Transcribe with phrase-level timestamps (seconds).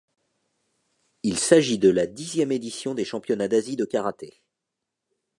[1.21, 4.41] Il s'agit de la dixième édition des championnats d'Asie de karaté.